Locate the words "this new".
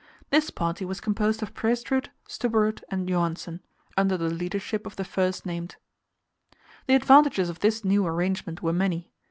7.59-8.07